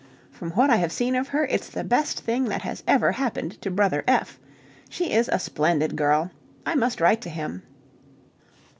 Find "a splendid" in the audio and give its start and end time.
5.31-5.95